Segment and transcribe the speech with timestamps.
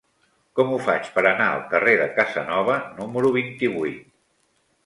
[0.59, 4.09] Com ho faig per anar al carrer de Casanova número vint-i-vuit?